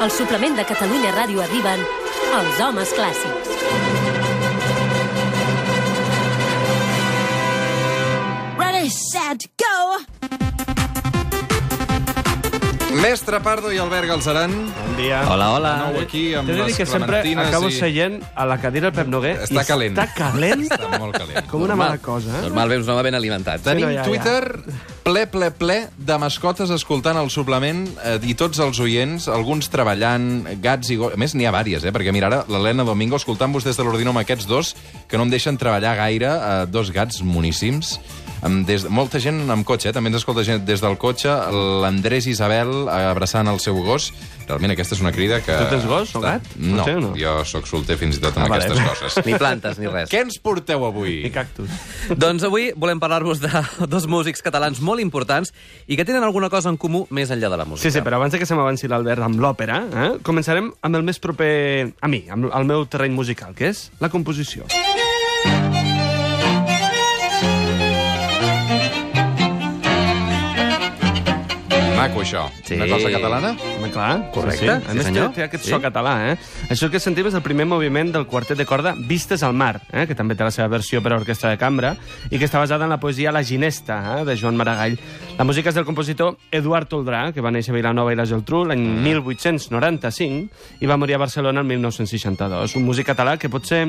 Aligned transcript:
Al 0.00 0.10
suplement 0.10 0.56
de 0.56 0.64
Catalunya 0.64 1.12
Ràdio 1.16 1.42
arriben 1.44 1.82
els 2.40 2.60
homes 2.66 2.94
clàssics. 2.96 3.56
Ready, 8.58 8.88
set, 8.90 9.46
go! 9.60 10.00
Mestre 13.00 13.38
Pardo 13.40 13.70
i 13.72 13.78
Albert 13.78 14.08
Galzeran. 14.10 14.50
Bon 14.50 14.96
dia. 14.98 15.20
Hola, 15.30 15.46
hola. 15.54 15.70
De 15.86 15.92
nou 15.94 16.02
aquí 16.02 16.22
amb 16.34 16.48
T'he 16.50 16.56
de 16.56 16.58
dir 16.58 16.66
les 16.66 16.76
que 16.76 16.86
sempre 16.86 17.06
clementines 17.22 17.46
acabo 17.48 17.68
i- 17.70 17.76
seient 17.76 18.18
a 18.34 18.44
la 18.50 18.58
cadira 18.60 18.90
del 18.90 18.96
Pep 18.98 19.08
Noguer 19.08 19.36
Està 19.46 19.62
i 19.62 19.66
calent. 19.68 19.94
està 19.96 20.08
calent 20.16 20.64
Està 20.66 20.98
molt 20.98 21.16
calent. 21.16 21.46
com 21.48 21.62
una 21.62 21.76
mala 21.78 21.98
cosa. 21.98 22.38
Eh? 22.40 22.42
Normal, 22.48 22.68
veus 22.68 22.84
un 22.88 22.92
home 22.94 23.02
ben 23.06 23.14
alimentat. 23.14 23.62
Tenim 23.62 23.86
no, 23.86 23.92
ja, 23.92 24.02
ja. 24.02 24.08
Twitter 24.08 24.60
ple, 25.04 25.24
ple, 25.30 25.50
ple 25.54 25.76
de 25.96 26.16
mascotes 26.20 26.70
escoltant 26.74 27.18
el 27.20 27.30
suplement 27.32 27.82
eh, 28.04 28.16
i 28.28 28.34
tots 28.38 28.60
els 28.62 28.80
oients, 28.82 29.28
alguns 29.32 29.70
treballant, 29.72 30.30
gats 30.62 30.92
i 30.92 30.98
gos... 31.00 31.14
A 31.16 31.20
més, 31.20 31.34
n'hi 31.34 31.48
ha 31.48 31.54
vàries, 31.54 31.84
eh? 31.84 31.92
Perquè 31.94 32.14
mira, 32.14 32.30
ara 32.30 32.42
l'Helena 32.50 32.86
Domingo 32.88 33.18
escoltant-vos 33.20 33.66
des 33.66 33.78
de 33.78 33.86
l'ordinador 33.86 34.14
amb 34.16 34.24
aquests 34.24 34.48
dos, 34.50 34.74
que 35.08 35.20
no 35.20 35.26
em 35.26 35.32
deixen 35.32 35.58
treballar 35.60 35.96
gaire, 36.00 36.30
eh, 36.30 36.66
dos 36.70 36.92
gats 36.94 37.22
moníssims. 37.26 37.98
Amb 38.46 38.64
des, 38.68 38.86
molta 38.88 39.20
gent 39.20 39.42
amb 39.52 39.66
cotxe, 39.68 39.90
eh? 39.90 39.92
també 39.92 40.08
ens 40.08 40.16
escolta 40.22 40.40
gent 40.46 40.62
des 40.64 40.80
del 40.80 40.94
cotxe, 41.00 41.28
l'Andrés 41.82 42.24
Isabel 42.30 42.70
eh, 42.88 42.94
abraçant 43.10 43.48
el 43.52 43.58
seu 43.60 43.76
gos. 43.84 44.10
Realment 44.48 44.72
aquesta 44.74 44.96
és 44.96 45.02
una 45.04 45.12
crida 45.12 45.42
que... 45.44 45.52
Tu 45.54 45.66
tens 45.74 45.84
gos 45.86 46.14
o 46.16 46.22
gat? 46.24 46.46
No, 46.56 46.80
Potser 46.80 46.96
no? 47.02 47.10
jo 47.20 47.34
sóc 47.46 47.68
solter 47.68 47.98
fins 48.00 48.16
i 48.16 48.22
tot 48.24 48.38
amb 48.40 48.46
Ah, 48.46 48.54
vale. 48.54 48.64
aquestes 48.64 48.88
coses. 48.88 49.18
Ni 49.28 49.36
plantes, 49.38 49.78
ni 49.78 49.86
res. 49.92 50.08
Què 50.10 50.22
ens 50.24 50.38
porteu 50.42 50.86
avui? 50.88 51.18
I 51.28 51.30
cactus. 51.34 51.68
Doncs 52.16 52.46
avui 52.48 52.70
volem 52.76 52.98
parlar-vos 53.02 53.42
de 53.44 53.50
dos 53.86 54.08
músics 54.10 54.42
catalans 54.42 54.80
molt 54.80 55.04
importants 55.04 55.52
i 55.86 55.98
que 56.00 56.06
tenen 56.08 56.24
alguna 56.26 56.48
cosa 56.50 56.72
en 56.72 56.80
comú 56.80 57.04
més 57.10 57.30
enllà 57.30 57.52
de 57.52 57.60
la 57.60 57.68
música. 57.68 57.84
Sí, 57.86 57.94
sí, 57.98 58.02
però 58.06 58.18
abans 58.18 58.32
de 58.34 58.40
que 58.42 58.48
se 58.48 58.56
m'avanci 58.58 58.88
l'Albert 58.90 59.22
amb 59.28 59.38
l'òpera, 59.44 59.82
eh, 59.92 60.10
començarem 60.26 60.72
amb 60.80 60.96
el 60.98 61.04
més 61.06 61.20
proper 61.22 61.52
a 62.00 62.08
mi, 62.10 62.24
amb 62.32 62.48
el 62.50 62.64
meu 62.72 62.88
terreny 62.90 63.12
musical, 63.14 63.54
que 63.54 63.70
és 63.70 63.90
la 64.00 64.08
composició. 64.10 64.64
Maco, 72.10 72.22
això. 72.22 72.48
Sí. 72.64 72.74
Una 72.74 72.86
cosa 72.88 73.10
catalana? 73.10 73.56
Clar, 73.92 74.30
Correcte, 74.32 74.58
Sí, 74.58 74.66
sí. 74.66 74.82
sí, 74.84 74.90
A 74.90 74.94
més, 74.94 75.04
senyor. 75.04 75.28
té, 75.30 75.34
té 75.34 75.42
aquest 75.44 75.64
Sí. 75.64 75.70
so 75.70 75.80
català, 75.80 76.32
eh? 76.32 76.36
Això 76.68 76.90
que 76.90 76.98
sentim 77.00 77.26
és 77.26 77.34
el 77.34 77.42
primer 77.42 77.66
moviment 77.66 78.12
del 78.12 78.26
quartet 78.26 78.56
de 78.58 78.66
corda 78.66 78.94
Vistes 78.96 79.42
al 79.42 79.54
mar, 79.54 79.80
eh? 79.92 80.06
que 80.06 80.14
també 80.14 80.34
té 80.34 80.42
la 80.44 80.50
seva 80.50 80.68
versió 80.68 81.00
per 81.02 81.12
a 81.12 81.16
orquestra 81.16 81.50
de 81.50 81.58
cambra, 81.58 81.96
i 82.30 82.38
que 82.38 82.44
està 82.46 82.58
basada 82.58 82.84
en 82.84 82.90
la 82.90 82.98
poesia 83.00 83.32
La 83.32 83.42
Ginesta, 83.44 84.20
eh? 84.20 84.24
de 84.24 84.36
Joan 84.36 84.56
Maragall. 84.56 84.98
La 85.38 85.44
música 85.44 85.68
és 85.70 85.74
del 85.74 85.84
compositor 85.84 86.36
Eduard 86.50 86.88
Toldrà, 86.88 87.32
que 87.32 87.40
va 87.40 87.50
néixer 87.50 87.70
a 87.72 87.76
Vilanova 87.76 88.12
i 88.12 88.16
la 88.16 88.24
Geltrú 88.26 88.64
l'any 88.64 88.80
1895 89.02 90.48
i 90.80 90.86
va 90.86 90.96
morir 90.96 91.14
a 91.14 91.18
Barcelona 91.18 91.60
el 91.60 91.66
1962. 91.66 92.74
Un 92.76 92.84
músic 92.84 93.06
català 93.06 93.38
que 93.38 93.48
potser 93.48 93.88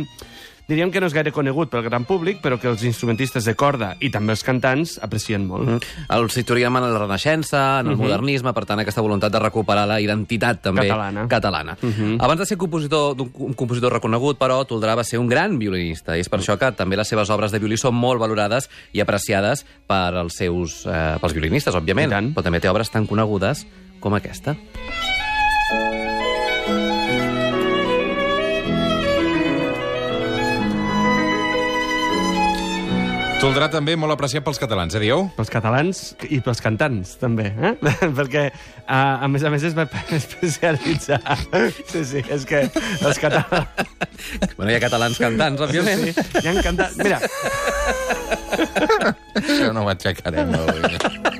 diríem 0.68 0.92
que 0.92 1.02
no 1.02 1.08
és 1.10 1.16
gaire 1.16 1.32
conegut 1.34 1.72
pel 1.72 1.84
gran 1.86 2.06
públic, 2.06 2.42
però 2.44 2.58
que 2.60 2.70
els 2.72 2.84
instrumentistes 2.88 3.46
de 3.48 3.56
corda 3.60 3.94
i 4.00 4.12
també 4.14 4.36
els 4.36 4.44
cantants 4.46 4.98
aprecien 5.04 5.46
molt. 5.48 5.68
Mm. 5.68 6.06
El 6.18 6.30
situaríem 6.34 6.78
en 6.80 6.88
la 6.88 7.00
Renaixença, 7.00 7.64
en 7.82 7.92
el 7.94 8.00
modernisme, 8.00 8.54
per 8.56 8.66
tant, 8.70 8.82
aquesta 8.84 9.04
voluntat 9.04 9.34
de 9.34 9.42
recuperar 9.44 9.88
la 9.90 10.00
identitat 10.02 10.62
també 10.70 10.88
Catalana. 10.88 11.28
catalana. 11.32 11.78
Abans 12.20 12.40
de 12.40 12.50
ser 12.50 12.58
compositor 12.62 13.20
un 13.22 13.54
compositor 13.58 13.94
reconegut, 13.94 14.40
però, 14.40 14.62
Toldrà 14.68 14.96
va 14.98 15.06
ser 15.08 15.20
un 15.20 15.28
gran 15.28 15.58
violinista, 15.60 16.18
i 16.18 16.26
és 16.26 16.30
per 16.30 16.40
això 16.40 16.58
que 16.60 16.72
també 16.78 17.00
les 17.00 17.08
seves 17.08 17.30
obres 17.30 17.52
de 17.52 17.60
violí 17.60 17.78
són 17.78 17.96
molt 17.96 18.22
valorades 18.22 18.70
i 18.94 19.02
apreciades 19.02 19.66
per 19.88 20.16
als 20.16 20.38
seus, 20.40 20.86
eh, 20.86 21.18
pels 21.22 21.34
violinistes, 21.38 21.76
òbviament, 21.76 22.34
però 22.36 22.44
també 22.44 22.60
té 22.60 22.70
obres 22.70 22.92
tan 22.92 23.08
conegudes 23.08 23.66
com 24.00 24.14
aquesta. 24.18 24.56
Toldrà 33.42 33.66
també 33.74 33.96
molt 33.98 34.14
apreciat 34.14 34.44
pels 34.46 34.60
catalans, 34.62 34.94
eh, 34.94 35.00
dieu? 35.02 35.24
pels 35.34 35.50
catalans 35.50 36.02
i 36.30 36.38
pels 36.46 36.60
cantants, 36.62 37.16
també, 37.18 37.48
eh? 37.50 37.72
Perquè, 38.20 38.44
a, 38.86 39.00
a 39.26 39.30
més 39.34 39.42
a 39.42 39.50
més, 39.50 39.66
es 39.66 39.74
va 39.74 39.88
especialitzar... 40.20 41.18
Sí, 41.90 42.04
sí, 42.06 42.22
és 42.22 42.46
que 42.46 42.68
els 42.70 43.18
catalans... 43.18 43.98
Bueno, 44.54 44.70
hi 44.70 44.78
ha 44.78 44.84
catalans 44.86 45.18
cantants, 45.18 45.66
òbviament. 45.66 46.06
Sí, 46.14 46.28
hi 46.44 46.52
han 46.54 46.62
cantat... 46.62 46.94
Mira, 47.02 47.18
Això 49.42 49.74
no 49.74 49.88
ho 49.88 49.94
aixecarem 49.96 50.54
avui. 50.62 51.31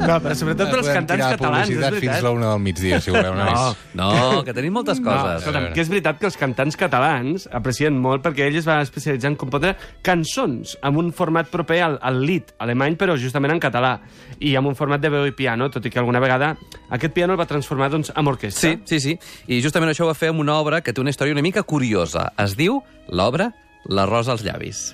No, 0.00 0.16
però 0.24 0.34
sobretot 0.36 0.70
pels 0.72 0.86
Podem 0.86 0.98
cantants 0.98 1.24
catalans, 1.34 1.70
és 1.70 1.78
veritat. 1.80 2.00
fins 2.00 2.24
la 2.24 2.32
una 2.34 2.50
del 2.52 2.62
migdia, 2.64 3.00
si 3.00 3.12
voleu. 3.14 3.34
No, 3.36 3.44
nois. 3.44 3.76
No, 4.00 4.42
que 4.46 4.54
tenim 4.56 4.74
moltes 4.74 5.00
no, 5.00 5.10
coses. 5.10 5.42
escolta'm, 5.44 5.68
que 5.74 5.84
és 5.84 5.90
veritat 5.92 6.18
que 6.20 6.28
els 6.30 6.38
cantants 6.40 6.78
catalans 6.80 7.46
aprecien 7.52 7.96
molt 8.00 8.24
perquè 8.24 8.48
ell 8.48 8.58
es 8.60 8.68
va 8.68 8.80
especialitzar 8.84 9.32
en 9.32 9.38
compondre 9.40 9.74
cançons 10.06 10.76
amb 10.82 11.00
un 11.02 11.12
format 11.16 11.50
proper 11.50 11.80
al, 11.86 11.98
al 12.02 12.20
lit 12.24 12.54
alemany, 12.58 12.96
però 13.00 13.16
justament 13.20 13.54
en 13.54 13.62
català, 13.62 13.96
i 14.40 14.54
amb 14.58 14.70
un 14.72 14.78
format 14.78 15.00
de 15.02 15.10
veu 15.12 15.26
i 15.28 15.34
piano, 15.36 15.70
tot 15.70 15.86
i 15.86 15.90
que 15.92 16.00
alguna 16.02 16.20
vegada 16.22 16.54
aquest 16.90 17.14
piano 17.14 17.34
el 17.34 17.40
va 17.40 17.46
transformar 17.46 17.90
doncs, 17.92 18.12
en 18.16 18.26
orquestra. 18.26 18.74
Sí, 18.74 18.80
sí, 18.86 19.00
sí. 19.00 19.18
I 19.48 19.60
justament 19.62 19.92
això 19.92 20.06
ho 20.06 20.10
va 20.10 20.18
fer 20.18 20.32
amb 20.34 20.40
una 20.40 20.58
obra 20.60 20.80
que 20.80 20.92
té 20.92 21.00
una 21.00 21.10
història 21.10 21.36
una 21.36 21.44
mica 21.44 21.62
curiosa. 21.62 22.30
Es 22.38 22.56
diu 22.58 22.82
l'obra 23.08 23.52
La 23.88 24.04
rosa 24.04 24.32
als 24.32 24.42
llavis. 24.44 24.90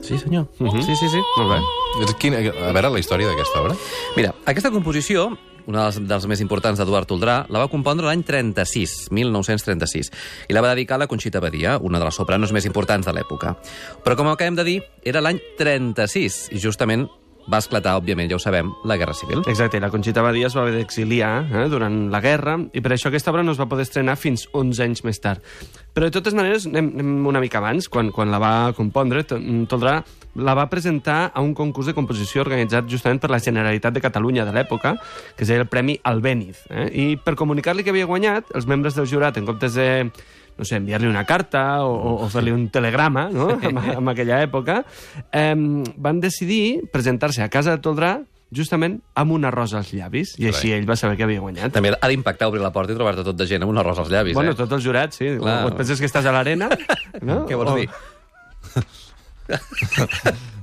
Sí, 0.00 0.18
senyor. 0.18 0.48
Uh 0.58 0.66
-huh. 0.68 0.82
Sí, 0.82 0.96
sí, 0.96 1.08
sí. 1.08 1.20
Molt 1.36 1.50
bé. 1.50 1.60
És 2.04 2.14
quina, 2.14 2.38
a 2.38 2.72
veure 2.72 2.90
la 2.90 2.98
història 2.98 3.26
d'aquesta 3.28 3.60
obra. 3.60 3.76
Mira, 4.16 4.34
aquesta 4.46 4.70
composició, 4.70 5.36
una 5.66 5.84
dels, 5.84 6.00
dels 6.08 6.26
més 6.26 6.40
importants 6.40 6.78
d'Eduard 6.78 7.06
Toldrà, 7.06 7.46
la 7.48 7.58
va 7.58 7.68
compondre 7.68 8.06
l'any 8.06 8.22
36, 8.22 9.10
1936, 9.10 10.10
i 10.48 10.52
la 10.52 10.60
va 10.60 10.74
dedicar 10.74 10.96
a 10.96 10.98
la 10.98 11.06
Conxita 11.06 11.40
Badia, 11.40 11.78
una 11.78 11.98
de 11.98 12.04
les 12.04 12.14
sopranos 12.14 12.52
més 12.52 12.64
importants 12.64 13.06
de 13.06 13.12
l'època. 13.12 13.56
Però, 14.04 14.16
com 14.16 14.28
acabem 14.28 14.54
de 14.54 14.64
dir, 14.64 14.82
era 15.02 15.20
l'any 15.20 15.40
36, 15.58 16.48
i 16.52 16.58
justament 16.58 17.08
va 17.50 17.58
esclatar, 17.58 17.96
òbviament, 17.98 18.30
ja 18.30 18.36
ho 18.36 18.42
sabem, 18.42 18.70
la 18.86 18.96
Guerra 19.00 19.14
Civil. 19.14 19.42
Exacte, 19.50 19.80
la 19.82 19.90
Conxita 19.90 20.22
Badia 20.22 20.46
es 20.46 20.54
va 20.56 20.62
haver 20.62 20.76
d'exiliar 20.78 21.32
eh, 21.50 21.66
durant 21.72 22.08
la 22.12 22.20
guerra, 22.22 22.56
i 22.72 22.80
per 22.84 22.92
això 22.94 23.10
aquesta 23.10 23.32
obra 23.32 23.42
no 23.42 23.52
es 23.52 23.60
va 23.60 23.66
poder 23.68 23.86
estrenar 23.88 24.16
fins 24.20 24.46
11 24.52 24.82
anys 24.86 25.04
més 25.04 25.18
tard. 25.20 25.42
Però, 25.90 26.06
de 26.06 26.14
totes 26.14 26.34
maneres, 26.38 26.68
anem, 26.70 26.92
anem 26.94 27.26
una 27.26 27.40
mica 27.42 27.58
abans, 27.58 27.88
quan, 27.90 28.12
quan 28.14 28.30
la 28.30 28.38
va 28.38 28.52
compondre, 28.76 29.24
To- 29.26 29.40
Toldrà 29.68 29.98
la 30.38 30.54
va 30.54 30.68
presentar 30.70 31.32
a 31.34 31.40
un 31.42 31.50
concurs 31.58 31.88
de 31.90 31.94
composició 31.96 32.44
organitzat 32.44 32.86
justament 32.86 33.18
per 33.18 33.32
la 33.32 33.40
Generalitat 33.42 33.96
de 33.96 34.00
Catalunya 34.04 34.44
de 34.46 34.52
l'època, 34.54 34.94
que 35.34 35.42
es 35.42 35.50
deia 35.50 35.64
el 35.64 35.66
Premi 35.66 35.98
Albéniz. 36.06 36.60
Eh? 36.70 36.86
I 36.94 37.06
per 37.18 37.34
comunicar-li 37.34 37.82
que 37.82 37.90
havia 37.90 38.06
guanyat, 38.06 38.52
els 38.54 38.68
membres 38.70 38.94
del 38.94 39.08
jurat, 39.10 39.36
en 39.42 39.48
comptes 39.50 39.74
de 39.74 39.88
no 40.60 40.66
sé, 40.68 40.76
enviar-li 40.76 41.08
una 41.08 41.24
carta 41.24 41.80
o, 41.88 41.94
o, 41.96 42.16
o 42.26 42.28
fer-li 42.32 42.52
un 42.52 42.68
telegrama, 42.72 43.30
no?, 43.32 43.54
en, 43.56 43.80
en 43.96 44.12
aquella 44.12 44.42
època, 44.44 44.82
eh, 45.32 45.56
van 45.96 46.20
decidir 46.20 46.90
presentar-se 46.92 47.46
a 47.46 47.48
casa 47.52 47.78
de 47.78 47.82
Toldrà 47.84 48.18
justament 48.50 48.98
amb 49.14 49.30
una 49.32 49.50
rosa 49.54 49.78
als 49.78 49.92
llavis, 49.94 50.34
i 50.42 50.48
així 50.50 50.72
ell 50.74 50.88
va 50.88 50.96
saber 50.98 51.16
que 51.16 51.22
havia 51.24 51.40
guanyat. 51.40 51.72
També 51.72 51.92
ha 51.94 52.08
d'impactar 52.10 52.48
obrir 52.50 52.62
la 52.62 52.72
porta 52.74 52.92
i 52.92 52.96
trobar-te 52.98 53.22
tot 53.26 53.36
de 53.38 53.46
gent 53.48 53.62
amb 53.64 53.72
una 53.72 53.82
rosa 53.86 54.00
als 54.04 54.10
llavis, 54.12 54.34
Bueno, 54.34 54.52
eh? 54.52 54.56
tots 54.58 54.72
els 54.76 54.84
jurats, 54.84 55.16
sí. 55.22 55.26
Clar. 55.38 55.64
O 55.64 55.68
et 55.70 55.76
penses 55.78 55.98
que 56.02 56.08
estàs 56.10 56.26
a 56.26 56.32
l'arena, 56.34 56.68
no? 57.28 57.36
Què 57.48 57.54
vols 57.58 57.72
o, 57.72 57.76
dir? 57.78 57.88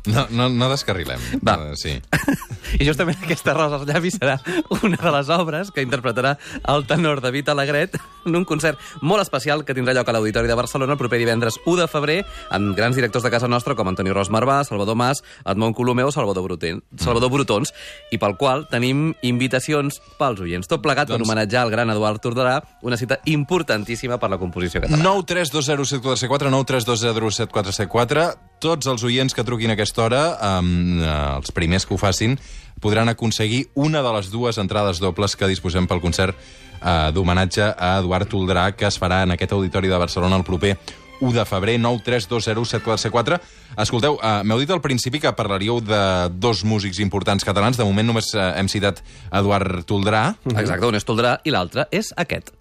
No, 0.07 0.25
no, 0.31 0.49
no 0.49 0.69
descarrilem. 0.71 1.21
Va. 1.45 1.57
Uh, 1.59 1.75
sí. 1.79 1.97
I 2.79 2.87
justament 2.87 3.19
aquesta 3.23 3.55
rosa 3.55 3.79
als 3.79 3.87
llavis 3.87 4.17
serà 4.19 4.37
una 4.81 4.99
de 4.99 5.11
les 5.13 5.29
obres 5.33 5.71
que 5.71 5.83
interpretarà 5.85 6.35
el 6.73 6.85
tenor 6.87 7.21
David 7.23 7.49
Alegret 7.53 7.97
en 8.27 8.35
un 8.35 8.45
concert 8.45 8.79
molt 9.01 9.23
especial 9.23 9.63
que 9.65 9.75
tindrà 9.75 9.95
lloc 9.95 10.09
a 10.09 10.15
l'Auditori 10.15 10.49
de 10.49 10.57
Barcelona 10.57 10.95
el 10.95 10.99
proper 10.99 11.19
divendres 11.21 11.59
1 11.63 11.77
de 11.79 11.87
febrer 11.91 12.17
amb 12.53 12.75
grans 12.75 12.97
directors 12.99 13.23
de 13.23 13.31
casa 13.31 13.47
nostra 13.47 13.75
com 13.75 13.87
Antoni 13.87 14.11
Ros 14.11 14.31
Marvà, 14.33 14.59
Salvador 14.67 14.97
Mas, 14.99 15.23
Edmond 15.45 15.75
Colomeu 15.77 16.11
o 16.11 16.15
Salvador, 16.15 16.43
Bruten, 16.43 16.81
Salvador 16.99 17.31
Brutons 17.31 17.73
i 18.11 18.19
pel 18.19 18.35
qual 18.39 18.67
tenim 18.71 19.13
invitacions 19.23 20.01
pels 20.19 20.43
oients. 20.43 20.67
Tot 20.67 20.83
plegat 20.83 21.07
doncs... 21.07 21.23
per 21.23 21.27
homenatjar 21.27 21.63
al 21.63 21.73
gran 21.73 21.91
Eduard 21.93 22.21
Tordrà, 22.23 22.59
una 22.83 22.99
cita 22.99 23.19
importantíssima 23.25 24.19
per 24.19 24.31
la 24.33 24.39
composició 24.41 24.83
catalana. 24.83 25.15
9320744, 25.23 26.51
9320744. 26.53 28.27
Tots 28.57 28.89
els 28.89 29.03
oients 29.05 29.35
que 29.37 29.45
truquin 29.45 29.69
a 29.69 29.77
aquesta 29.97 30.05
hora, 30.05 30.59
um, 30.59 31.01
els 31.01 31.49
primers 31.51 31.85
que 31.85 31.95
ho 31.95 31.97
facin, 31.97 32.35
podran 32.79 33.09
aconseguir 33.09 33.65
una 33.73 34.03
de 34.05 34.11
les 34.13 34.29
dues 34.29 34.59
entrades 34.61 34.99
dobles 35.01 35.33
que 35.35 35.49
disposem 35.49 35.87
pel 35.89 36.03
concert 36.03 36.37
uh, 36.37 37.09
d'homenatge 37.09 37.71
a 37.73 37.97
Eduard 38.03 38.29
Toldrà, 38.29 38.69
que 38.77 38.85
es 38.85 38.99
farà 39.01 39.23
en 39.25 39.33
aquest 39.33 39.55
auditori 39.57 39.89
de 39.89 39.97
Barcelona 39.97 40.37
el 40.37 40.45
proper 40.45 40.75
1 41.17 41.33
de 41.33 41.47
febrer, 41.49 41.79
9320744. 41.81 43.41
Escolteu, 43.81 44.19
uh, 44.21 44.45
m'heu 44.45 44.61
dit 44.61 44.69
al 44.69 44.83
principi 44.85 45.23
que 45.23 45.33
parlaríeu 45.33 45.81
de 45.81 46.29
dos 46.37 46.61
músics 46.61 47.01
importants 47.01 47.41
catalans. 47.41 47.81
De 47.81 47.89
moment 47.89 48.13
només 48.13 48.29
uh, 48.37 48.51
hem 48.53 48.69
citat 48.69 49.01
Eduard 49.31 49.81
Toldrà. 49.89 50.27
Exacte, 50.53 50.85
un 50.85 51.01
és 51.01 51.09
Toldrà 51.09 51.39
i 51.41 51.57
l'altre 51.57 51.89
és 51.89 52.13
aquest. 52.21 52.53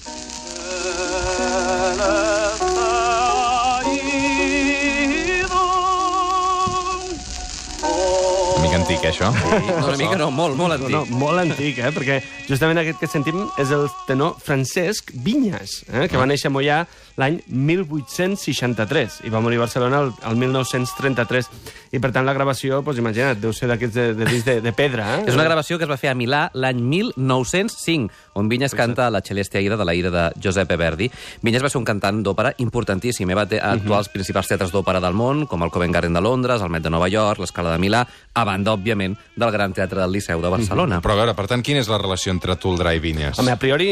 Antic, 8.86 9.04
eh, 9.04 9.10
això. 9.10 9.30
No, 9.32 9.88
una 9.88 9.96
mica 9.98 10.16
no, 10.18 10.30
molt, 10.30 10.56
molt 10.56 10.76
antic. 10.76 10.92
No, 10.92 11.02
no, 11.02 11.18
molt 11.18 11.42
antic, 11.42 11.78
eh? 11.82 11.90
perquè 11.94 12.20
justament 12.46 12.78
aquest 12.78 13.00
que 13.00 13.08
sentim 13.10 13.42
és 13.58 13.72
el 13.74 13.88
tenor 14.06 14.36
Francesc 14.42 15.10
Vinyes, 15.26 15.80
eh? 15.90 16.06
que 16.10 16.20
va 16.20 16.26
néixer 16.28 16.50
a 16.50 16.54
Mollà 16.54 16.78
l'any 17.18 17.40
1863 17.48 19.22
i 19.26 19.32
va 19.32 19.40
morir 19.42 19.58
a 19.58 19.64
Barcelona 19.64 20.04
el, 20.04 20.12
el 20.30 20.38
1933. 20.38 21.50
I 21.96 22.02
per 22.02 22.12
tant 22.14 22.26
la 22.28 22.34
gravació, 22.36 22.82
doncs, 22.84 23.00
imagina't, 23.02 23.40
deu 23.42 23.54
ser 23.56 23.70
d'aquests 23.72 23.96
de, 23.96 24.06
de, 24.20 24.40
de, 24.46 24.56
de 24.68 24.74
pedra. 24.76 25.08
Eh? 25.16 25.26
És 25.30 25.38
una 25.38 25.48
gravació 25.48 25.80
que 25.80 25.88
es 25.88 25.90
va 25.90 25.98
fer 26.00 26.12
a 26.12 26.18
Milà 26.18 26.46
l'any 26.54 26.82
1905, 26.84 28.25
on 28.36 28.48
Vinyes 28.48 28.74
canta 28.76 29.08
la 29.10 29.22
Celeste 29.24 29.58
Aida 29.58 29.76
de 29.76 29.84
la 29.88 29.94
ira 29.96 30.10
de 30.12 30.24
Giuseppe 30.40 30.76
Verdi. 30.76 31.10
Vinyes 31.42 31.64
va 31.64 31.70
ser 31.72 31.78
un 31.80 31.84
cantant 31.88 32.22
d'òpera 32.22 32.52
importantíssim. 32.62 33.30
eh? 33.30 33.34
Va 33.34 33.46
te- 33.48 33.60
actuar 33.60 33.98
als 33.98 34.08
principals 34.12 34.46
teatres 34.48 34.70
d'òpera 34.72 35.00
del 35.00 35.14
món, 35.16 35.46
com 35.46 35.62
el 35.64 35.70
Covent 35.70 35.92
Garden 35.94 36.12
de 36.12 36.20
Londres, 36.20 36.60
el 36.62 36.68
Met 36.70 36.82
de 36.84 36.90
Nova 36.90 37.08
York, 37.08 37.40
l'Escala 37.40 37.72
de 37.72 37.78
Milà, 37.82 38.04
a 38.34 38.44
banda, 38.44 38.72
òbviament, 38.76 39.16
del 39.36 39.50
Gran 39.50 39.72
Teatre 39.72 40.00
del 40.00 40.12
Liceu 40.12 40.40
de 40.42 40.48
Barcelona. 40.52 41.00
Però 41.00 41.12
a 41.16 41.20
veure, 41.22 41.34
per 41.34 41.46
tant, 41.48 41.62
quina 41.64 41.80
és 41.80 41.88
la 41.88 41.98
relació 41.98 42.30
entre 42.32 42.56
Toldrà 42.56 42.94
i 42.94 43.00
Vinyes? 43.00 43.38
Home, 43.38 43.50
a 43.52 43.56
priori, 43.56 43.88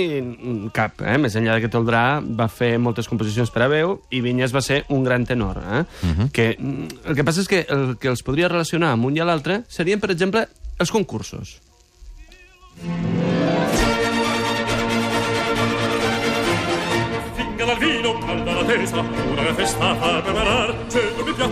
cap. 0.73 1.01
Eh? 1.03 1.17
Més 1.19 1.35
enllà 1.37 1.55
de 1.57 1.65
que 1.65 1.73
Toldrà 1.73 2.21
va 2.23 2.49
fer 2.53 2.77
moltes 2.79 3.09
composicions 3.09 3.51
per 3.51 3.63
a 3.65 3.69
veu 3.73 3.99
i 4.11 4.21
Vinyes 4.21 4.53
va 4.55 4.61
ser 4.63 4.85
un 4.91 5.05
gran 5.05 5.25
tenor. 5.25 5.59
Eh? 5.65 5.85
que, 6.33 6.57
mm, 6.59 7.09
el 7.09 7.15
que 7.17 7.25
passa 7.25 7.41
és 7.41 7.49
que 7.49 7.65
el 7.69 7.97
que 7.99 8.09
els 8.09 8.23
podria 8.23 8.49
relacionar 8.49 8.93
amb 8.93 9.07
un 9.07 9.17
i 9.17 9.21
a 9.21 9.25
l'altre 9.25 9.63
serien, 9.69 10.01
per 10.01 10.11
exemple, 10.11 10.47
els 10.79 10.91
concursos. 10.91 11.61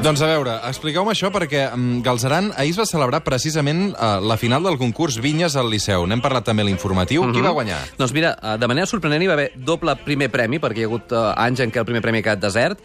Doncs 0.02 0.20
a 0.20 0.28
veure, 0.28 0.54
expliqueu-me 0.68 1.12
això 1.14 1.30
perquè 1.32 1.64
um, 1.72 2.02
Galzeran 2.04 2.50
ahir 2.60 2.74
es 2.74 2.78
va 2.80 2.86
celebrar 2.88 3.22
precisament 3.24 3.92
uh, 3.92 4.18
la 4.20 4.36
final 4.40 4.62
del 4.66 4.76
concurs 4.80 5.16
Vinyes 5.22 5.56
al 5.56 5.70
Liceu. 5.72 6.04
N'hem 6.08 6.22
parlat 6.24 6.44
també 6.48 6.64
l'informatiu. 6.66 7.24
Qui 7.32 7.44
va 7.44 7.54
guanyar? 7.56 7.78
Doncs 7.98 8.12
mira, 8.16 8.34
eh, 8.36 8.56
de 8.60 8.68
manera 8.68 8.86
sorprenent 8.90 9.22
hi 9.24 9.28
va 9.30 9.36
haver 9.38 9.50
doble 9.56 9.94
primer 10.04 10.28
premi, 10.32 10.60
perquè 10.62 10.82
hi 10.82 10.86
ha 10.86 10.90
hagut 10.90 11.14
uh, 11.16 11.32
anys 11.40 11.64
en 11.64 11.72
què 11.72 11.80
el 11.82 11.88
primer 11.88 12.02
premi 12.04 12.20
ha 12.20 12.26
quedat 12.28 12.42
desert, 12.42 12.80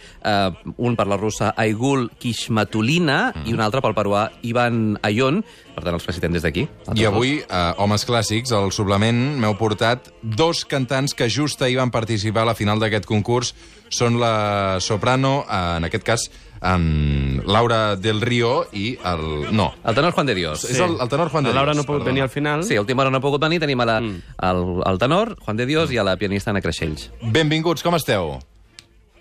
un 0.78 0.96
per 0.98 1.06
la 1.10 1.18
russa 1.18 1.54
Aigul 1.58 2.08
Kishmatulina 2.20 3.18
mm. 3.32 3.48
i 3.50 3.56
un 3.56 3.62
altre 3.64 3.82
pel 3.84 3.96
peruà 3.98 4.28
Ivan 4.48 4.98
Ayon. 5.08 5.42
Per 5.78 5.84
tant, 5.86 5.94
els 5.94 6.06
felicitem 6.08 6.34
des 6.34 6.46
d'aquí. 6.46 6.66
I 6.98 7.06
avui, 7.06 7.38
uh, 7.44 7.74
Homes 7.84 8.06
Clàssics, 8.08 8.54
al 8.56 8.72
suplement 8.76 9.20
m'heu 9.38 9.54
portat 9.60 10.12
dos 10.22 10.64
cantants 10.66 11.14
que 11.18 11.30
just 11.30 11.62
ahir 11.62 11.78
van 11.82 11.94
participar 11.94 12.46
a 12.46 12.52
la 12.52 12.58
final 12.58 12.82
d'aquest 12.82 13.06
concurs. 13.10 13.54
Són 13.90 14.20
la 14.20 14.78
soprano, 14.84 15.46
uh, 15.48 15.78
en 15.78 15.86
aquest 15.88 16.04
cas, 16.04 16.26
um, 16.62 17.40
Laura 17.46 17.96
del 17.96 18.20
Río 18.22 18.66
i 18.74 18.98
el... 19.06 19.54
No, 19.56 19.74
El 19.86 19.96
tenor 19.96 20.12
Juan 20.14 20.26
de 20.28 20.36
Dios. 20.36 20.66
és 20.66 20.80
el, 20.80 20.98
el 21.00 21.10
tenor 21.10 21.30
Juan 21.30 21.44
de 21.46 21.50
La 21.54 21.62
Laura 21.62 21.72
Dios, 21.72 21.78
no 21.78 21.84
ha 21.84 21.86
pogut 21.88 22.02
perdona. 22.02 22.12
venir 22.12 22.24
al 22.24 22.30
final. 22.30 22.64
Sí, 22.64 22.76
a 22.76 22.82
última 22.82 23.02
hora 23.04 23.12
no 23.12 23.18
ha 23.18 23.22
pogut 23.22 23.42
venir, 23.42 23.60
tenim 23.60 23.80
a 23.82 23.86
la, 23.86 24.00
mm. 24.02 24.22
el, 24.50 24.64
el 24.92 24.98
tenor, 25.00 25.36
Juan 25.40 25.58
de 25.58 25.66
Dios, 25.66 25.92
i 25.92 25.98
a 25.98 26.04
la 26.04 26.18
pianista 26.18 26.52
Ana 26.52 26.62
Creixells. 26.62 27.12
Benvinguts, 27.22 27.84
com 27.84 27.96
esteu? 27.96 28.40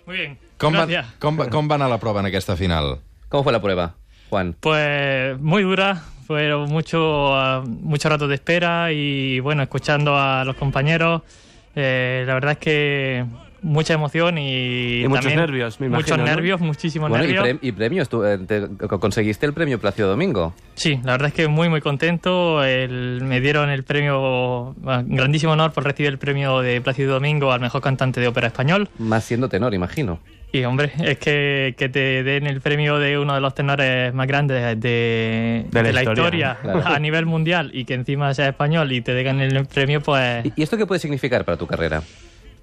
Muy 0.05 0.17
bien, 0.17 0.37
Com 0.57 0.73
va, 0.73 0.85
gracias. 0.85 1.13
com, 1.19 1.37
va, 1.39 1.49
com 1.51 1.67
va 1.69 1.75
anar 1.75 1.89
la 1.89 1.99
prova 1.99 2.19
en 2.21 2.27
aquesta 2.27 2.55
final? 2.55 2.97
Com 3.29 3.43
fue 3.43 3.51
la 3.53 3.61
prueba, 3.61 3.93
Juan? 4.29 4.55
Pues 4.59 5.37
muy 5.39 5.63
dura, 5.63 6.01
fueron 6.25 6.69
mucho, 6.69 7.35
ah, 7.35 7.63
mucho 7.65 8.09
rato 8.09 8.27
de 8.27 8.35
espera 8.35 8.91
y 8.91 9.39
bueno, 9.41 9.63
escuchando 9.63 10.17
a 10.17 10.43
los 10.45 10.55
compañeros, 10.55 11.21
eh, 11.75 12.23
la 12.25 12.33
verdad 12.35 12.53
es 12.53 12.57
que 12.57 13.25
mucha 13.61 13.93
emoción 13.93 14.37
y, 14.37 15.03
Y 15.03 15.07
muchos 15.07 15.33
nervios, 15.33 15.79
me 15.79 15.89
Muchos 15.89 16.07
imagino, 16.09 16.25
¿no? 16.27 16.35
nervios, 16.35 16.59
muchísimos 16.61 17.09
Bueno, 17.09 17.23
y, 17.25 17.27
nervios. 17.33 17.57
pre- 17.59 17.67
y 17.67 17.71
premios, 17.71 18.09
tú, 18.09 18.23
eh, 18.23 18.37
te- 18.37 18.67
conseguiste 18.99 19.45
el 19.45 19.53
premio 19.53 19.79
Plácido 19.79 20.07
Domingo. 20.09 20.53
Sí, 20.75 20.99
la 21.03 21.13
verdad 21.13 21.27
es 21.29 21.33
que 21.33 21.47
muy 21.47 21.69
muy 21.69 21.81
contento. 21.81 22.63
El- 22.63 23.21
me 23.23 23.41
dieron 23.41 23.69
el 23.69 23.83
premio, 23.83 24.73
bueno, 24.77 25.03
grandísimo 25.07 25.53
honor 25.53 25.71
por 25.73 25.83
recibir 25.83 26.11
el 26.11 26.17
premio 26.17 26.59
de 26.61 26.81
Plácido 26.81 27.13
Domingo 27.13 27.51
al 27.51 27.59
mejor 27.61 27.81
cantante 27.81 28.19
de 28.21 28.27
ópera 28.27 28.47
español. 28.47 28.89
Más 28.99 29.23
siendo 29.23 29.49
tenor, 29.49 29.73
imagino. 29.73 30.19
Y 30.49 30.63
hombre, 30.63 30.93
es 31.03 31.17
que, 31.17 31.75
que 31.77 31.89
te 31.89 32.23
den 32.23 32.47
el 32.47 32.61
premio 32.61 32.99
de 32.99 33.17
uno 33.19 33.35
de 33.35 33.41
los 33.41 33.53
tenores 33.53 34.13
más 34.13 34.27
grandes 34.27 34.79
de, 34.79 35.65
De 35.69 35.69
la 35.73 35.83
de 35.83 35.93
la 35.93 36.03
historia, 36.03 36.53
historia, 36.53 36.57
claro. 36.61 36.83
a 36.95 36.99
nivel 36.99 37.25
mundial 37.25 37.69
y 37.73 37.83
que 37.83 37.95
encima 37.95 38.33
sea 38.33 38.47
español 38.47 38.89
y 38.93 39.01
te 39.01 39.13
den 39.13 39.41
el 39.41 39.65
premio, 39.65 39.99
pues, 40.01 40.45
¿Y, 40.45 40.53
y 40.55 40.63
esto 40.63 40.77
qué 40.77 40.85
puede 40.85 40.99
significar 40.99 41.43
para 41.43 41.57
tu 41.57 41.67
carrera? 41.67 42.01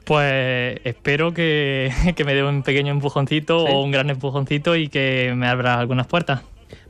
Pues 0.05 0.81
espero 0.85 1.33
que, 1.35 1.93
que 2.17 2.25
me 2.25 2.35
dé 2.35 2.43
un 2.45 2.63
pequeño 2.63 2.93
empujoncito 2.93 3.67
Sí. 3.67 3.73
o 3.73 3.83
un 3.83 3.91
gran 3.91 4.11
empujoncito 4.11 4.77
y 4.77 4.89
que 4.89 5.33
me 5.37 5.47
abra 5.49 5.79
algunas 5.79 6.07
puertas. 6.07 6.43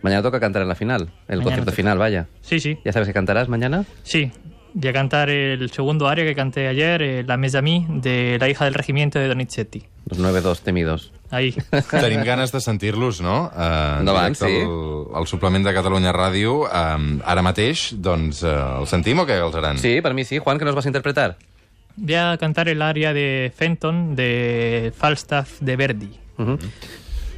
Mañana 0.02 0.22
toca 0.22 0.40
cantar 0.40 0.62
en 0.62 0.68
la 0.68 0.74
final, 0.74 1.02
el 1.02 1.08
Mañana 1.38 1.42
concierto 1.44 1.64
toca. 1.70 1.76
final, 1.76 1.98
vaya. 1.98 2.26
Sí, 2.42 2.60
sí, 2.60 2.78
¿Ya 2.84 2.92
sabes 2.92 3.08
que 3.08 3.14
cantarás 3.14 3.48
mañana? 3.48 3.84
sí. 4.02 4.30
Voy 4.76 4.88
a 4.88 4.92
cantar 4.92 5.30
el 5.30 5.70
segundo 5.70 6.08
aria 6.08 6.24
que 6.24 6.34
canté 6.34 6.66
ayer, 6.66 7.00
eh, 7.00 7.22
La 7.24 7.36
Mesa 7.36 7.62
Mi, 7.62 7.86
de 7.88 8.38
La 8.40 8.48
hija 8.48 8.64
del 8.64 8.74
regimiento 8.74 9.20
de 9.20 9.28
Donizetti. 9.28 9.84
Los 10.10 10.18
9-2 10.18 10.62
temidos. 10.62 11.12
Ahí. 11.30 11.54
Tenim 11.92 12.24
ganes 12.24 12.50
de 12.50 12.60
sentir-los, 12.60 13.20
no? 13.20 13.52
Uh, 13.56 14.00
Endavant, 14.00 14.34
sí. 14.34 14.46
El, 14.46 15.04
el 15.20 15.26
suplement 15.28 15.64
de 15.64 15.72
Catalunya 15.72 16.10
Ràdio. 16.12 16.64
Um, 16.66 17.20
ara 17.24 17.40
mateix, 17.46 17.92
doncs, 18.02 18.42
uh, 18.42 18.80
el 18.80 18.88
sentim 18.90 19.22
o 19.22 19.26
què, 19.28 19.38
Galzeran? 19.38 19.78
Sí, 19.78 20.00
para 20.02 20.12
mí 20.12 20.24
sí. 20.24 20.38
Juan, 20.42 20.58
¿qué 20.58 20.64
nos 20.64 20.74
vas 20.74 20.86
a 20.86 20.88
interpretar? 20.88 21.36
Voy 21.96 22.14
a 22.14 22.36
cantar 22.38 22.68
el 22.68 22.82
aria 22.82 23.12
de 23.12 23.52
Fenton 23.54 24.16
de 24.16 24.92
Falstaff 24.96 25.60
de 25.60 25.76
Verdi. 25.76 26.10
Ujú. 26.38 26.58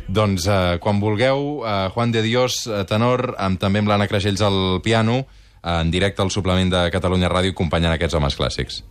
Doncs 0.09 0.47
uh, 0.47 0.79
quan 0.81 1.01
vulgueu, 1.03 1.61
uh, 1.61 1.89
Juan 1.93 2.13
de 2.13 2.23
Dios, 2.23 2.63
uh, 2.71 2.85
tenor, 2.87 3.35
amb, 3.43 3.59
també 3.61 3.83
amb 3.83 3.91
l'Anna 3.91 4.07
Creixells 4.07 4.41
al 4.41 4.81
piano, 4.83 5.25
uh, 5.27 5.81
en 5.81 5.91
directe 5.91 6.23
al 6.23 6.31
suplement 6.31 6.71
de 6.71 6.87
Catalunya 6.95 7.29
Ràdio, 7.29 7.53
acompanyant 7.53 7.93
aquests 7.97 8.15
homes 8.15 8.39
clàssics. 8.39 8.85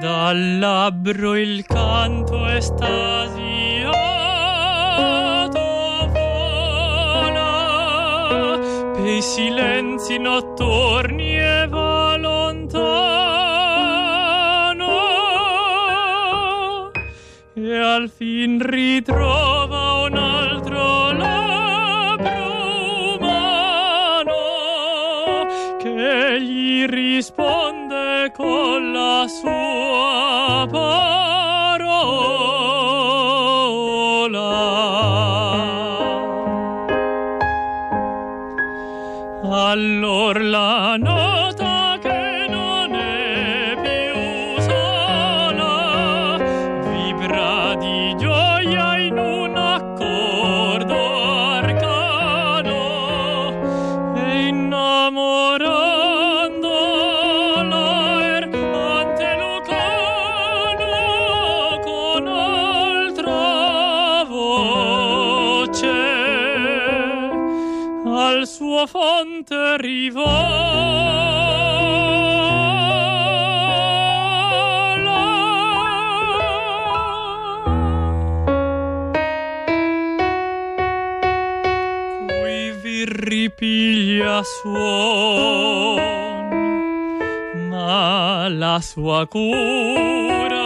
Dal 0.00 0.58
labbro 0.58 1.36
il 1.36 1.66
canto 1.66 2.46
estasiato 2.46 3.20
vola 7.28 7.42
pei 8.94 9.20
silenzi 9.20 10.16
notturni 10.16 11.38
e 11.38 11.66
va 11.68 12.16
lontano 12.16 12.80
e 17.52 17.76
al 17.76 18.08
fin 18.08 18.58
ritrova 18.66 19.79
con 28.40 28.92
la 28.92 29.26
sua 29.28 30.66
parola. 30.70 31.58
Allor 39.72 40.40
la 40.42 40.96
nota 40.96 41.98
che 42.00 42.46
non 42.48 42.94
è 42.94 43.76
più 43.84 44.62
sola 44.62 46.38
vibra 46.88 47.74
di 47.74 48.16
gioia 48.16 48.96
in 48.96 49.19
ripiglia 84.40 84.42
suon 84.42 86.00
ma 87.68 88.48
la 88.48 88.80
sua 88.80 89.26
cura 89.26 90.64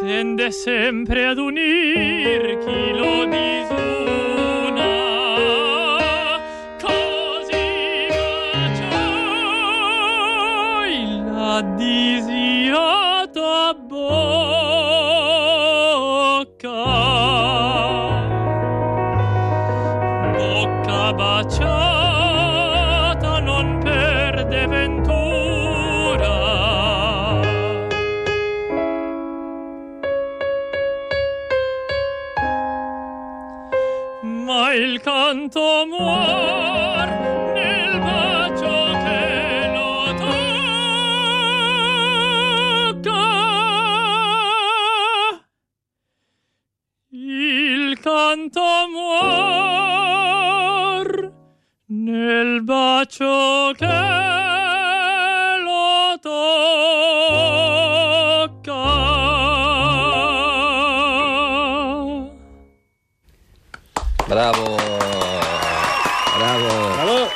tende 0.00 0.50
sempre 0.50 1.26
ad 1.26 1.38
unir 1.38 2.58
chi 2.64 2.92
lo 2.92 3.24
disura 3.26 4.29
ama 34.50 34.74
el 34.74 35.00
canto 35.00 35.82
amor. 35.82 37.39
Bravo! 64.30 64.76
Bravo! 66.38 67.28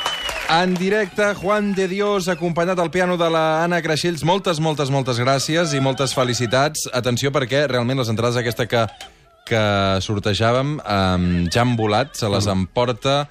En 0.49 0.75
directe, 0.75 1.33
Juan 1.35 1.73
de 1.75 1.89
Dios, 1.89 2.29
acompanyat 2.29 2.79
al 2.79 2.89
piano 2.89 3.17
de 3.17 3.29
la 3.29 3.65
Anna 3.65 3.81
Creixells. 3.81 4.23
Moltes, 4.23 4.61
moltes, 4.63 4.89
moltes 4.93 5.19
gràcies 5.19 5.73
i 5.75 5.81
moltes 5.83 6.13
felicitats. 6.15 6.85
Atenció, 6.95 7.33
perquè 7.35 7.65
realment 7.67 7.99
les 7.99 8.11
entrades 8.13 8.39
aquesta 8.39 8.67
que, 8.71 8.85
que 9.43 9.65
sortejàvem 10.07 10.77
um, 10.79 11.27
ja 11.51 11.65
han 11.65 11.75
volat, 11.75 12.15
se 12.15 12.31
les 12.31 12.47
emporta 12.47 13.25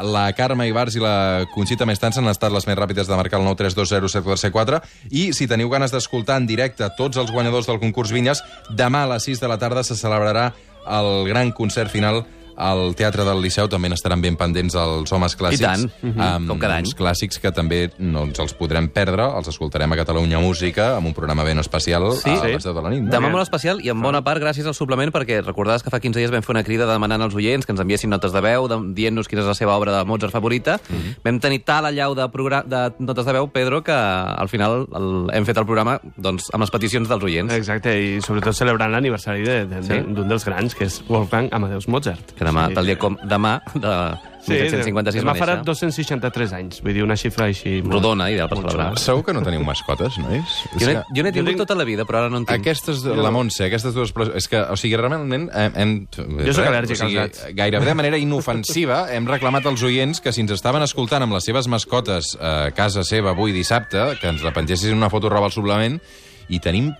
la 0.00 0.24
Carme 0.32 0.70
Ibars 0.70 0.96
i 0.96 1.04
la 1.04 1.44
Conxita 1.52 1.84
Mestança 1.84 2.22
han 2.24 2.32
estat 2.32 2.56
les 2.56 2.64
més 2.64 2.78
ràpides 2.78 3.10
de 3.10 3.20
marcar 3.20 3.42
el 3.42 3.48
9320744 3.50 4.80
i 5.10 5.28
si 5.36 5.50
teniu 5.50 5.68
ganes 5.68 5.92
d'escoltar 5.92 6.40
en 6.40 6.48
directe 6.48 6.88
tots 6.96 7.20
els 7.20 7.34
guanyadors 7.34 7.68
del 7.68 7.82
concurs 7.84 8.14
Vinyes, 8.16 8.40
demà 8.70 9.04
a 9.04 9.12
les 9.12 9.28
6 9.28 9.44
de 9.44 9.50
la 9.50 9.60
tarda 9.60 9.84
se 9.84 9.98
celebrarà 9.98 10.52
el 10.88 11.28
gran 11.28 11.50
concert 11.52 11.92
final 11.92 12.24
al 12.60 12.94
Teatre 12.94 13.24
del 13.24 13.40
Liceu 13.42 13.68
també 13.72 13.88
n'estaran 13.88 14.20
ben 14.22 14.36
pendents 14.36 14.74
els 14.76 15.10
homes 15.16 15.36
clàssics. 15.38 15.60
I 15.60 15.64
tant, 15.64 15.86
mhm, 16.02 16.20
Amb 16.20 16.48
com 16.52 16.58
cada 16.60 16.76
any. 16.76 16.90
clàssics 16.96 17.40
que 17.40 17.50
també 17.52 17.90
no 17.98 18.24
ens 18.28 18.38
els 18.38 18.52
podrem 18.54 18.88
perdre, 18.92 19.24
els 19.36 19.48
escoltarem 19.48 19.90
a 19.92 19.96
Catalunya 19.96 20.38
Música 20.38 20.96
amb 20.96 21.06
un 21.08 21.14
programa 21.14 21.42
ben 21.44 21.58
especial 21.58 22.12
Sí, 22.12 22.30
a 22.30 22.40
sí. 22.40 22.46
les 22.52 22.62
10 22.64 22.74
de 22.74 22.82
la 22.82 22.90
nit. 22.90 23.02
Demà 23.10 23.30
molt 23.30 23.42
especial 23.42 23.80
i 23.84 23.88
en 23.88 24.00
bona 24.00 24.22
part 24.22 24.40
gràcies 24.42 24.66
al 24.66 24.74
suplement 24.74 25.10
perquè 25.12 25.40
recordaves 25.42 25.82
que 25.82 25.90
fa 25.90 26.00
15 26.00 26.18
dies 26.20 26.30
vam 26.30 26.42
fer 26.42 26.52
una 26.54 26.62
crida 26.64 26.86
demanant 26.86 27.22
als 27.22 27.34
oients 27.34 27.64
que 27.66 27.72
ens 27.72 27.80
enviessin 27.80 28.10
notes 28.10 28.32
de 28.32 28.40
veu, 28.40 28.68
de, 28.68 28.76
dient-nos 28.94 29.26
quina 29.28 29.40
és 29.42 29.48
la 29.48 29.54
seva 29.54 29.76
obra 29.76 29.96
de 29.96 30.04
Mozart 30.04 30.32
favorita. 30.32 30.78
Vam 31.24 31.40
tenir 31.40 31.62
tal 31.64 31.86
allau 31.86 32.14
de, 32.14 32.26
de 32.66 32.92
notes 32.98 33.24
de 33.26 33.32
veu, 33.32 33.48
Pedro, 33.48 33.82
que 33.82 33.92
al 33.92 34.48
final 34.48 34.86
el, 34.94 35.30
hem 35.32 35.44
fet 35.46 35.56
el 35.56 35.64
programa 35.66 36.00
doncs, 36.16 36.50
amb 36.52 36.60
les 36.62 36.70
peticions 36.70 37.08
dels 37.08 37.22
oients. 37.24 37.52
Exacte, 37.54 37.94
i 37.96 38.20
sobretot 38.20 38.54
celebrant 38.54 38.90
l'aniversari 38.92 39.42
de- 39.42 39.64
de- 39.66 39.82
Sí. 39.82 40.00
d'un 40.06 40.28
dels 40.28 40.44
grans, 40.44 40.74
que 40.74 40.84
és 40.84 41.02
Wolfgang 41.08 41.48
Amadeus 41.52 41.88
Mozart. 41.88 42.32
Que 42.36 42.44
demà, 42.50 42.66
tal 42.74 42.86
dia 42.90 42.98
com 43.00 43.16
demà, 43.22 43.60
de 43.74 43.94
Sí, 44.40 44.54
1756 44.56 45.20
demà 45.20 45.34
farà 45.36 45.54
néixer. 45.58 45.66
263 45.68 46.52
anys, 46.56 46.78
vull 46.80 46.94
dir, 46.96 47.02
una 47.04 47.12
xifra 47.20 47.44
així... 47.50 47.82
molt- 47.82 47.92
Rodona, 47.98 48.30
ideal 48.32 48.48
per 48.48 48.56
celebrar. 48.62 48.86
Segur 48.98 49.20
que 49.26 49.34
no 49.36 49.42
teniu 49.44 49.60
mascotes, 49.66 50.16
nois? 50.16 50.54
És 50.70 50.80
Jo 50.80 50.86
n'he, 50.88 51.02
jo 51.12 51.24
tingut 51.34 51.50
tinc- 51.52 51.60
tota 51.60 51.76
la 51.76 51.84
vida, 51.84 52.06
però 52.08 52.22
ara 52.22 52.30
no 52.32 52.40
en 52.40 52.46
tinc. 52.48 52.56
Aquestes, 52.64 53.02
la 53.04 53.28
Montse, 53.34 53.66
aquestes 53.68 53.92
dues... 53.92 54.14
És 54.40 54.48
que, 54.48 54.62
o 54.64 54.78
sigui, 54.80 54.96
realment 54.96 55.28
hem... 55.52 55.76
hem 55.76 55.92
Jo 56.46 56.54
sóc 56.56 56.70
al·lèrgic 56.70 57.04
als 57.04 57.18
gats. 57.18 57.44
Gairebé 57.52 57.90
de 57.90 57.96
manera 58.00 58.16
inofensiva 58.16 59.02
hem 59.12 59.28
reclamat 59.28 59.68
als 59.68 59.84
oients 59.84 60.24
que 60.24 60.32
si 60.32 60.40
ens 60.40 60.56
estaven 60.56 60.80
escoltant 60.88 61.22
amb 61.28 61.36
les 61.36 61.44
seves 61.44 61.68
mascotes 61.68 62.32
a 62.40 62.70
casa 62.72 63.04
seva 63.04 63.34
avui 63.36 63.52
dissabte, 63.52 64.14
que 64.22 64.32
ens 64.32 64.40
la 64.42 64.54
pengessin 64.56 64.96
una 64.96 65.12
foto 65.12 65.28
roba 65.28 65.52
al 65.52 65.54
suplement, 65.54 66.00
i 66.48 66.58
tenim 66.64 66.94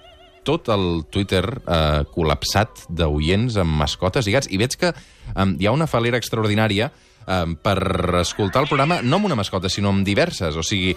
tot 0.47 0.69
el 0.73 1.05
Twitter 1.13 1.45
eh, 1.61 2.03
col·lapsat 2.15 2.87
d'oients 2.89 3.57
amb 3.61 3.79
mascotes 3.83 4.27
i 4.31 4.35
gats. 4.37 4.51
I 4.51 4.59
veig 4.61 4.77
que 4.81 4.93
eh, 4.95 5.49
hi 5.61 5.67
ha 5.69 5.73
una 5.77 5.87
falera 5.91 6.19
extraordinària 6.21 6.91
eh, 6.91 7.45
per 7.63 7.79
escoltar 8.23 8.63
el 8.65 8.69
programa 8.71 9.01
no 9.03 9.21
amb 9.21 9.29
una 9.31 9.37
mascota, 9.39 9.69
sinó 9.71 9.93
amb 9.93 10.07
diverses. 10.07 10.57
O 10.57 10.65
sigui, 10.67 10.95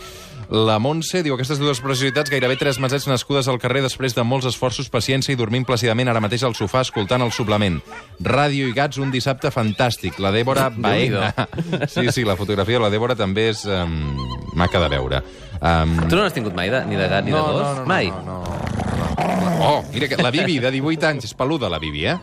la 0.54 0.76
Montse 0.84 1.22
diu 1.26 1.34
aquestes 1.38 1.58
dues 1.62 1.80
preciositats, 1.82 2.30
gairebé 2.30 2.58
tres 2.60 2.78
masets 2.84 3.08
nascudes 3.10 3.48
al 3.50 3.58
carrer 3.62 3.82
després 3.86 4.14
de 4.14 4.26
molts 4.28 4.46
esforços, 4.50 4.90
paciència 4.92 5.34
i 5.34 5.40
dormint 5.40 5.66
plàcidament 5.66 6.12
ara 6.12 6.22
mateix 6.22 6.44
al 6.46 6.54
sofà 6.58 6.82
escoltant 6.86 7.24
el 7.26 7.32
suplement. 7.34 7.80
Ràdio 8.22 8.68
i 8.70 8.76
gats, 8.76 9.00
un 9.02 9.12
dissabte 9.14 9.52
fantàstic. 9.56 10.20
La 10.24 10.32
Dèbora 10.36 10.70
Baena. 10.84 11.32
Sí, 11.88 12.06
sí, 12.12 12.26
la 12.28 12.36
fotografia 12.40 12.78
de 12.80 12.86
la 12.86 12.92
Dèbora 12.94 13.16
també 13.18 13.50
és 13.54 13.64
um, 13.66 13.98
maca 14.60 14.82
de 14.84 14.92
veure. 14.94 15.24
Um, 15.64 15.96
Tu 16.10 16.16
no 16.18 16.26
n'has 16.26 16.36
tingut 16.36 16.54
mai, 16.58 16.70
de, 16.70 16.84
ni 16.90 17.00
de 17.00 17.08
gat 17.08 17.24
ni 17.26 17.32
de 17.32 17.40
gos? 17.40 17.86
mai? 17.88 18.12
no, 18.12 18.22
no, 18.28 18.40
no. 18.44 18.73
Oh, 19.17 19.84
mira, 19.93 20.08
que 20.08 20.17
la 20.22 20.32
Bibi, 20.32 20.58
de 20.60 20.72
18 20.72 21.08
anys, 21.08 21.27
és 21.29 21.34
peluda, 21.38 21.70
la 21.72 21.79
Bibi, 21.79 22.05
eh? 22.10 22.15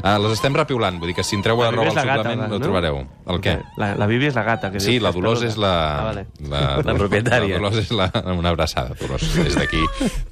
Uh, 0.00 0.16
les 0.24 0.34
estem 0.36 0.54
repiulant, 0.56 0.98
vull 1.00 1.10
dir 1.10 1.16
que 1.18 1.24
si 1.26 1.36
entreu 1.38 1.60
a 1.62 1.68
La 1.68 1.74
roba 1.74 1.90
al 1.92 1.98
la 1.98 2.04
gata, 2.04 2.22
suplement 2.22 2.42
no? 2.42 2.48
no 2.50 2.60
trobareu. 2.62 2.98
El 3.30 3.40
què? 3.44 3.54
La, 3.80 3.92
la 3.98 4.08
Bibi 4.10 4.30
és 4.30 4.38
la 4.38 4.44
gata. 4.46 4.70
Que 4.72 4.82
Sí, 4.82 4.98
la 5.02 5.12
Dolors 5.14 5.44
és 5.46 5.58
la... 5.60 5.72
Ah, 6.00 6.08
vale. 6.10 6.26
La 6.90 6.96
propietària. 6.96 7.54
La 7.54 7.60
Dolors 7.60 7.78
és 7.84 7.92
la... 7.94 8.08
Una 8.34 8.52
abraçada, 8.54 8.96
Dolors, 8.98 9.26
des 9.38 9.56
d'aquí, 9.58 9.82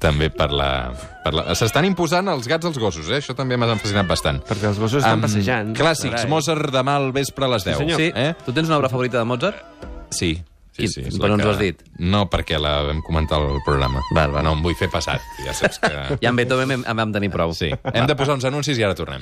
també 0.01 0.31
per 0.33 0.49
la... 0.51 0.69
Per 1.23 1.33
la... 1.35 1.47
S'estan 1.59 1.87
imposant 1.87 2.31
els 2.31 2.47
gats 2.49 2.67
als 2.67 2.79
gossos, 2.81 3.09
eh? 3.11 3.21
Això 3.21 3.35
també 3.37 3.57
m'ha 3.59 3.69
fascinat 3.77 4.09
bastant. 4.09 4.43
Perquè 4.49 4.71
els 4.71 4.79
gossos 4.81 5.03
estan 5.03 5.19
Am, 5.19 5.25
passejant. 5.27 5.73
Clàssics. 5.77 6.27
Mozart 6.31 6.71
demà 6.73 6.99
al 6.99 7.11
vespre 7.15 7.47
a 7.47 7.53
les 7.55 7.67
10. 7.67 7.83
senyor. 7.83 8.01
Sí. 8.01 8.11
Eh? 8.15 8.31
Tu 8.45 8.55
tens 8.55 8.71
una 8.71 8.79
obra 8.81 8.91
favorita 8.91 9.21
de 9.21 9.27
Mozart? 9.29 9.63
Sí. 10.15 10.33
Sí, 10.71 10.87
sí, 10.87 11.01
és 11.01 11.15
Quin- 11.15 11.19
per 11.19 11.27
la 11.29 11.33
on 11.33 11.39
ens 11.39 11.43
que- 11.43 11.49
ho 11.49 11.51
has 11.51 11.59
dit? 11.59 11.81
No, 11.99 12.29
perquè 12.29 12.59
la 12.61 12.83
vam 12.87 13.01
comentar 13.01 13.37
al 13.41 13.57
programa. 13.65 13.99
Val, 14.15 14.31
val. 14.31 14.43
No 14.45 14.53
em 14.53 14.61
vull 14.63 14.75
fer 14.79 14.87
passat, 14.89 15.19
ja 15.43 15.51
saps 15.53 15.79
que... 15.81 15.89
Ja 16.23 16.29
en 16.29 16.35
Beethoven 16.37 16.71
en 16.85 16.95
vam 16.95 17.11
tenir 17.11 17.31
prou. 17.33 17.51
Sí. 17.57 17.71
Hem 17.93 18.05
de 18.07 18.15
posar 18.15 18.35
uns 18.37 18.45
anuncis 18.45 18.77
i 18.77 18.83
ara 18.85 18.95
tornem. 18.95 19.17